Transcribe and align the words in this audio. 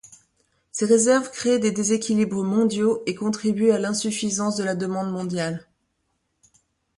Ces 0.71 0.85
réserves 0.87 1.29
créent 1.29 1.59
des 1.59 1.69
déséquilibres 1.71 2.43
mondiaux 2.43 3.03
et 3.05 3.13
contribuent 3.13 3.69
à 3.69 3.77
l'insuffisance 3.77 4.55
de 4.55 4.63
la 4.63 4.73
demande 4.73 5.11
mondiale. 5.11 5.67